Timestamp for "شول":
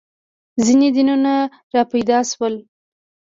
2.31-2.55